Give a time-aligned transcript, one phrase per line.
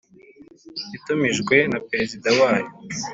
[0.97, 2.69] Itumijwe na perezida wayo